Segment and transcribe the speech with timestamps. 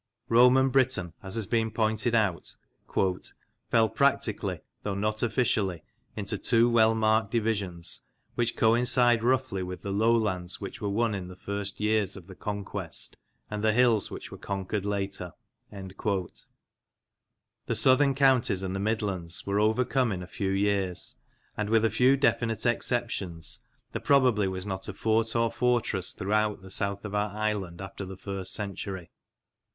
[0.29, 2.55] Roman Britain, as has been pointed out,"
[3.69, 5.83] fell practically, though not officially,
[6.15, 8.01] into two well marked divisions,
[8.33, 12.25] which coincide roughly with the low lands which were won in the first years of
[12.25, 13.15] the conquest
[13.51, 15.33] and the hills which were conquered later."
[17.67, 20.25] The southern 32 MEMORIALS OF OLD LANCASHIRE counties and the midlands were overcome in a
[20.25, 21.15] few years,
[21.55, 23.59] and, with a few definite exceptions,
[23.91, 28.03] there probably was not a fort or fortress throughout the south of our island after
[28.03, 29.11] the first century.